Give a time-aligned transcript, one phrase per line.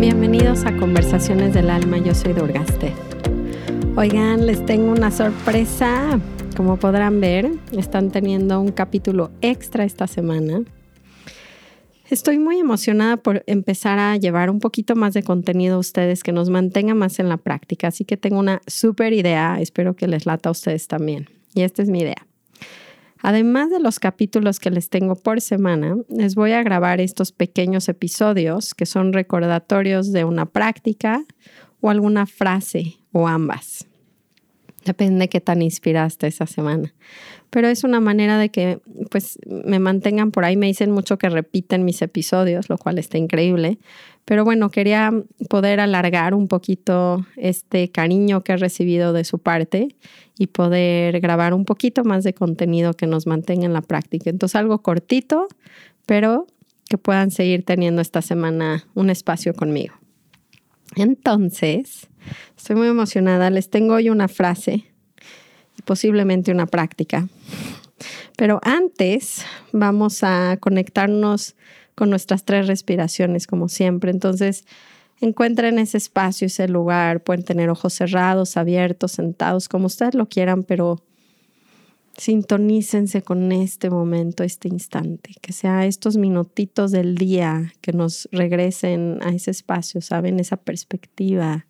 [0.00, 2.92] Bienvenidos a Conversaciones del Alma, yo soy Durgaste.
[3.96, 6.18] Oigan, les tengo una sorpresa.
[6.56, 10.62] Como podrán ver, están teniendo un capítulo extra esta semana.
[12.10, 16.32] Estoy muy emocionada por empezar a llevar un poquito más de contenido a ustedes que
[16.32, 17.86] nos mantenga más en la práctica.
[17.86, 21.28] Así que tengo una súper idea, espero que les lata a ustedes también.
[21.54, 22.26] Y esta es mi idea.
[23.22, 27.88] Además de los capítulos que les tengo por semana, les voy a grabar estos pequeños
[27.88, 31.24] episodios que son recordatorios de una práctica
[31.80, 33.86] o alguna frase o ambas.
[34.84, 36.94] Depende de qué tan inspiraste esa semana.
[37.50, 40.56] Pero es una manera de que pues me mantengan por ahí.
[40.56, 43.78] Me dicen mucho que repiten mis episodios, lo cual está increíble.
[44.24, 45.12] Pero bueno, quería
[45.48, 49.96] poder alargar un poquito este cariño que he recibido de su parte
[50.38, 54.30] y poder grabar un poquito más de contenido que nos mantenga en la práctica.
[54.30, 55.48] Entonces algo cortito,
[56.06, 56.46] pero
[56.88, 59.94] que puedan seguir teniendo esta semana un espacio conmigo.
[60.96, 62.09] Entonces,
[62.56, 63.50] estoy muy emocionada.
[63.50, 64.84] Les tengo hoy una frase
[65.78, 67.28] y posiblemente una práctica.
[68.36, 71.56] Pero antes vamos a conectarnos
[71.94, 74.10] con nuestras tres respiraciones, como siempre.
[74.10, 74.64] Entonces,
[75.20, 77.22] encuentren ese espacio, ese lugar.
[77.22, 81.02] Pueden tener ojos cerrados, abiertos, sentados, como ustedes lo quieran, pero
[82.16, 89.18] sintonícense con este momento, este instante, que sea estos minutitos del día que nos regresen
[89.22, 90.40] a ese espacio, ¿saben?
[90.40, 91.66] Esa perspectiva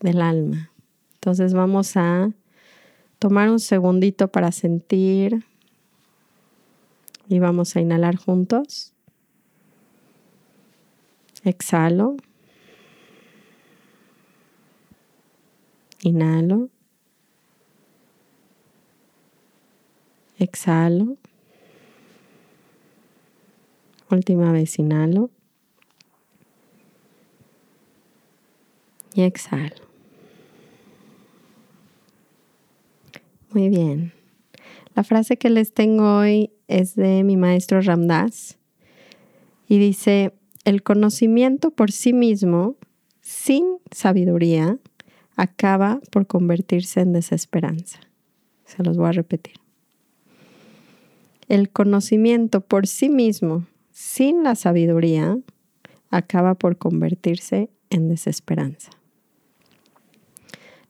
[0.00, 0.70] del alma.
[1.14, 2.30] Entonces vamos a
[3.18, 5.44] tomar un segundito para sentir
[7.28, 8.92] y vamos a inhalar juntos.
[11.42, 12.16] Exhalo.
[16.02, 16.68] Inhalo.
[20.38, 21.16] Exhalo.
[24.10, 25.30] Última vez inhalo.
[29.14, 29.85] Y exhalo.
[33.56, 34.12] Muy bien.
[34.94, 38.58] La frase que les tengo hoy es de mi maestro Ramdas
[39.66, 40.34] y dice,
[40.66, 42.76] el conocimiento por sí mismo,
[43.22, 44.76] sin sabiduría,
[45.36, 47.98] acaba por convertirse en desesperanza.
[48.66, 49.54] Se los voy a repetir.
[51.48, 55.38] El conocimiento por sí mismo, sin la sabiduría,
[56.10, 58.90] acaba por convertirse en desesperanza.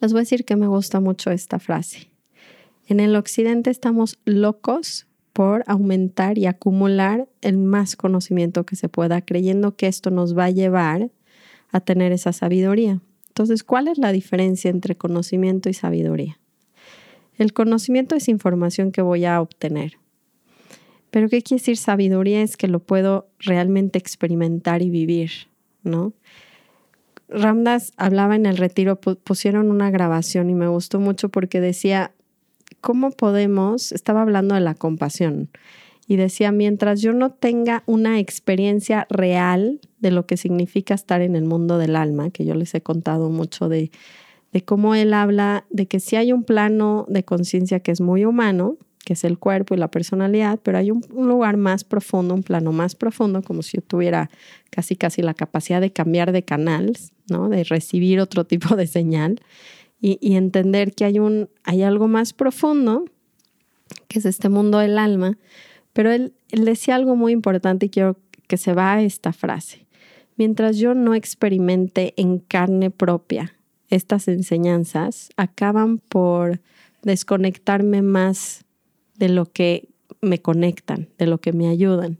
[0.00, 2.13] Les voy a decir que me gusta mucho esta frase.
[2.86, 9.22] En el occidente estamos locos por aumentar y acumular el más conocimiento que se pueda,
[9.22, 11.10] creyendo que esto nos va a llevar
[11.70, 13.00] a tener esa sabiduría.
[13.28, 16.38] Entonces, ¿cuál es la diferencia entre conocimiento y sabiduría?
[17.36, 19.98] El conocimiento es información que voy a obtener.
[21.10, 22.42] Pero ¿qué quiere decir sabiduría?
[22.42, 25.30] Es que lo puedo realmente experimentar y vivir,
[25.82, 26.12] ¿no?
[27.28, 32.12] Ramdas hablaba en el retiro, pusieron una grabación y me gustó mucho porque decía,
[32.84, 33.92] ¿cómo podemos?
[33.92, 35.48] Estaba hablando de la compasión
[36.06, 41.34] y decía, mientras yo no tenga una experiencia real de lo que significa estar en
[41.34, 43.90] el mundo del alma, que yo les he contado mucho de,
[44.52, 48.26] de cómo él habla de que si hay un plano de conciencia que es muy
[48.26, 52.42] humano, que es el cuerpo y la personalidad, pero hay un, lugar más profundo, un
[52.42, 54.28] plano más profundo, como si yo tuviera
[54.68, 57.48] casi casi la capacidad de cambiar de canales, ¿no?
[57.48, 59.40] De recibir otro tipo de señal
[60.06, 63.06] y, entender que hay un, hay algo más profundo,
[64.06, 65.38] que es este mundo del alma.
[65.94, 69.86] Pero él, él decía algo muy importante y quiero que se va esta frase.
[70.36, 73.54] Mientras yo no experimente en carne propia
[73.88, 76.60] estas enseñanzas, acaban por
[77.02, 78.66] desconectarme más
[79.14, 79.88] de lo que
[80.20, 82.18] me conectan, de lo que me ayudan,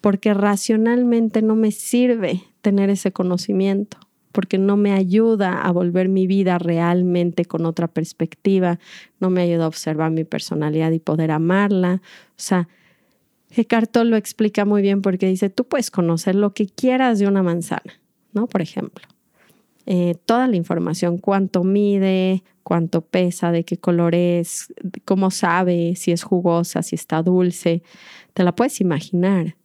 [0.00, 3.98] porque racionalmente no me sirve tener ese conocimiento,
[4.38, 8.78] porque no me ayuda a volver mi vida realmente con otra perspectiva,
[9.18, 12.02] no me ayuda a observar mi personalidad y poder amarla.
[12.04, 12.68] O sea,
[13.50, 17.42] Eckhart lo explica muy bien porque dice, tú puedes conocer lo que quieras de una
[17.42, 18.00] manzana,
[18.32, 18.46] ¿no?
[18.46, 19.08] Por ejemplo,
[19.86, 24.72] eh, toda la información, cuánto mide, cuánto pesa, de qué color es,
[25.04, 27.82] cómo sabe, si es jugosa, si está dulce,
[28.34, 29.56] te la puedes imaginar,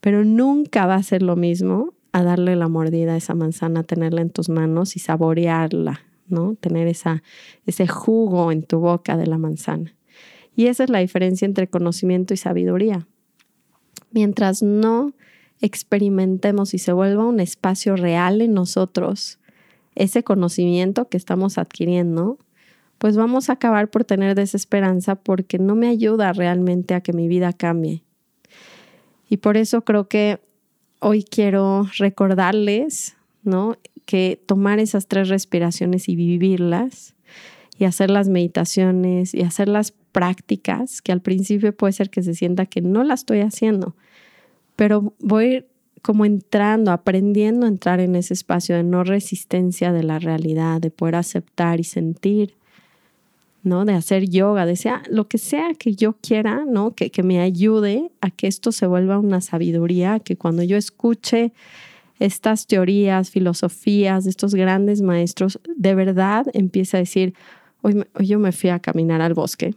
[0.00, 4.22] pero nunca va a ser lo mismo a darle la mordida a esa manzana, tenerla
[4.22, 6.54] en tus manos y saborearla, ¿no?
[6.54, 7.22] Tener esa,
[7.66, 9.94] ese jugo en tu boca de la manzana.
[10.56, 13.06] Y esa es la diferencia entre conocimiento y sabiduría.
[14.12, 15.12] Mientras no
[15.60, 19.38] experimentemos y se vuelva un espacio real en nosotros,
[19.94, 22.38] ese conocimiento que estamos adquiriendo,
[22.96, 27.28] pues vamos a acabar por tener desesperanza porque no me ayuda realmente a que mi
[27.28, 28.04] vida cambie.
[29.28, 30.40] Y por eso creo que
[31.00, 33.76] hoy quiero recordarles, ¿no?
[34.04, 37.14] Que tomar esas tres respiraciones y vivirlas
[37.78, 42.34] y hacer las meditaciones y hacer las prácticas, que al principio puede ser que se
[42.34, 43.94] sienta que no la estoy haciendo,
[44.74, 45.66] pero voy
[46.02, 50.90] como entrando, aprendiendo a entrar en ese espacio de no resistencia de la realidad, de
[50.90, 52.54] poder aceptar y sentir,
[53.66, 56.94] De hacer yoga, de sea lo que sea que yo quiera, ¿no?
[56.94, 61.52] Que, que me ayude a que esto se vuelva una sabiduría, que cuando yo escuche
[62.20, 67.34] estas teorías, filosofías de estos grandes maestros, de verdad empiece a decir,
[67.82, 69.74] hoy, hoy yo me fui a caminar al bosque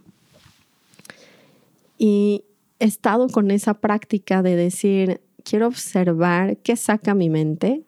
[1.98, 2.44] y
[2.78, 7.82] he estado con esa práctica de decir, quiero observar qué saca mi mente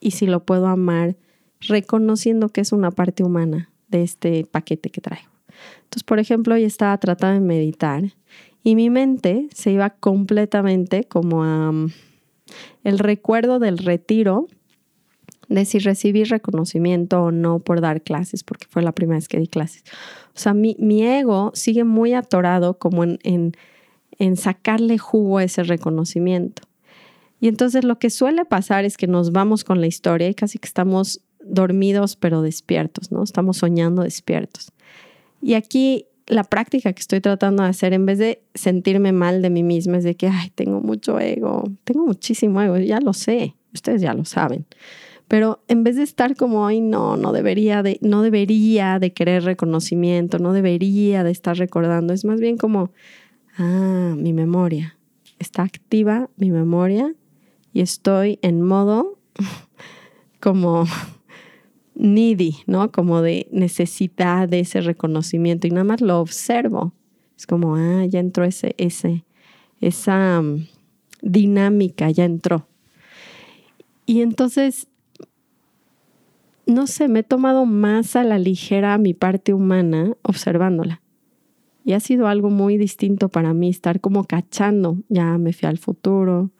[0.00, 1.14] y si lo puedo amar,
[1.60, 5.30] reconociendo que es una parte humana de este paquete que traigo.
[5.84, 8.04] Entonces, por ejemplo, hoy estaba tratando de meditar
[8.62, 11.92] y mi mente se iba completamente como a mm,
[12.84, 14.48] el recuerdo del retiro
[15.48, 19.38] de si recibí reconocimiento o no por dar clases, porque fue la primera vez que
[19.38, 19.84] di clases.
[20.34, 20.74] O sea, mi,
[21.04, 23.52] ego sigue muy atorado como en, en,
[24.18, 26.62] en sacarle jugo a ese reconocimiento.
[27.38, 30.58] Y entonces lo que suele pasar es que nos vamos con la historia y casi
[30.58, 33.22] que estamos dormidos pero despiertos, ¿no?
[33.22, 34.72] Estamos soñando despiertos.
[35.40, 39.50] Y aquí la práctica que estoy tratando de hacer, en vez de sentirme mal de
[39.50, 43.54] mí misma, es de que, ay, tengo mucho ego, tengo muchísimo ego, ya lo sé,
[43.72, 44.66] ustedes ya lo saben.
[45.28, 49.44] Pero en vez de estar como, ay, no, no debería de, no debería de querer
[49.44, 52.90] reconocimiento, no debería de estar recordando, es más bien como,
[53.56, 54.96] ah, mi memoria,
[55.38, 57.14] está activa mi memoria
[57.72, 59.18] y estoy en modo
[60.40, 60.86] como
[61.96, 62.92] needy, ¿no?
[62.92, 66.92] Como de necesidad de ese reconocimiento y nada más lo observo.
[67.36, 69.24] Es como, ah, ya entró ese, ese,
[69.80, 70.66] esa mm,
[71.22, 72.68] dinámica, ya entró.
[74.06, 74.88] Y entonces
[76.66, 81.00] no sé, me he tomado más a la ligera mi parte humana observándola.
[81.84, 85.78] Y ha sido algo muy distinto para mí estar como cachando, ya me fui al
[85.78, 86.50] futuro,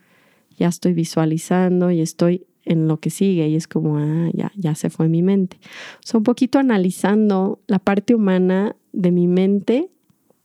[0.56, 4.74] ya estoy visualizando y estoy en lo que sigue y es como, ah, ya, ya
[4.74, 5.58] se fue mi mente.
[5.96, 9.88] O sea, un poquito analizando la parte humana de mi mente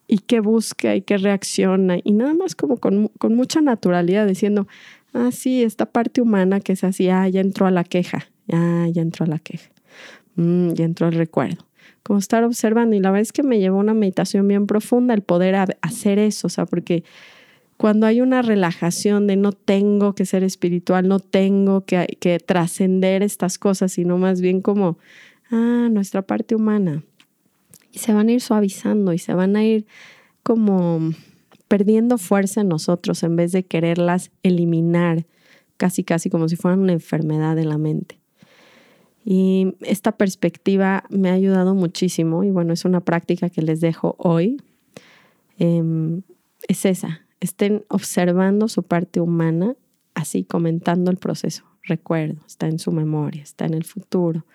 [0.07, 4.67] y qué busca y qué reacciona y nada más como con, con mucha naturalidad diciendo,
[5.13, 8.87] ah, sí, esta parte humana que es así, ah, ya entró a la queja, Ah,
[8.91, 9.71] ya entró la queja.
[10.35, 11.65] Mm, ya entró el recuerdo.
[12.03, 12.95] Como estar observando.
[12.95, 16.47] Y la verdad es que me llevó una meditación bien profunda el poder hacer eso.
[16.47, 17.03] O sea, porque
[17.81, 23.57] cuando hay una relajación de no tengo que ser espiritual, no tengo que, trascender estas
[23.57, 24.99] cosas, sino más bien como,
[25.49, 27.03] ah, nuestra parte humana.
[27.91, 29.87] Y se van a ir suavizando y se van a ir
[30.43, 31.11] como
[31.67, 35.25] perdiendo fuerza en nosotros en vez de quererlas eliminar,
[35.77, 38.19] casi casi como si fueran una enfermedad de la mente.
[39.25, 44.13] Y esta perspectiva me ha ayudado muchísimo y bueno, es una práctica que les dejo
[44.19, 44.61] hoy.
[45.57, 46.21] Em,
[46.67, 49.75] es esa, estén observando su parte humana,
[50.13, 51.65] así comentando el proceso.
[51.83, 54.45] Recuerdo, está en su memoria, está en el futuro,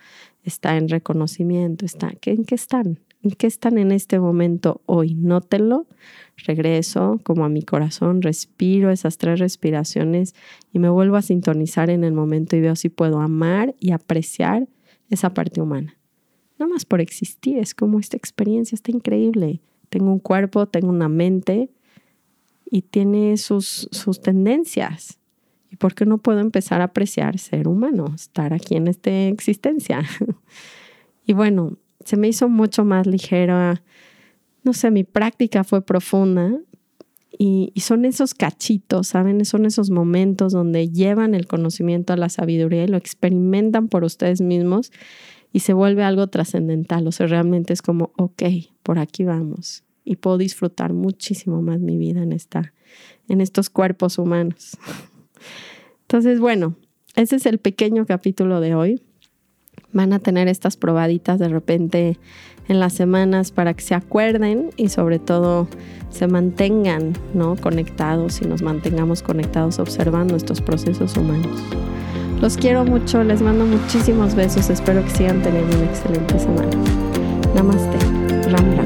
[0.45, 3.01] está en reconocimiento, está, ¿en qué están?
[3.23, 5.15] ¿En qué están en este momento hoy?
[5.15, 5.87] Nótenlo,
[6.37, 10.37] regreso como a mi corazón, respiro esas tres respiraciones
[10.73, 14.69] y me vuelvo a sintonizar en el momento y veo si puedo amar y apreciar
[15.11, 15.99] esa parte humana.
[16.59, 19.61] No más por existir, es como esta experiencia está increíble.
[19.89, 21.71] Tengo un cuerpo, tengo una mente
[22.71, 25.19] y tiene sus, sus tendencias.
[25.71, 30.05] ¿Y por qué no puedo empezar a apreciar ser humano, estar aquí en esta existencia?
[31.27, 33.83] y bueno, se me hizo mucho más ligera.
[34.63, 36.59] No sé, mi práctica fue profunda
[37.39, 39.45] y, son esos cachitos, ¿saben?
[39.45, 44.41] Son esos momentos donde llevan el conocimiento a la sabiduría y lo experimentan por ustedes
[44.41, 44.93] mismos
[45.53, 47.07] y se vuelve algo trascendental.
[47.07, 48.43] O sea, realmente es como, ok,
[48.83, 49.86] por aquí vamos.
[50.07, 52.73] Y puedo disfrutar muchísimo más mi vida en, esta,
[53.29, 54.79] en estos cuerpos humanos.
[56.03, 56.77] Entonces, bueno,
[57.15, 59.03] ese es el pequeño capítulo de hoy
[59.93, 62.19] van a tener estas probaditas de repente
[62.69, 65.69] en las semanas para que se acuerden y sobre todo
[66.11, 67.57] se mantengan ¿no?
[67.57, 71.63] conectados y nos mantengamos conectados observando estos procesos humanos.
[72.41, 76.71] Los quiero mucho, les mando muchísimos besos, espero que sigan teniendo una excelente semana.
[77.55, 77.99] Namaste,
[78.51, 78.86] Ram Ram.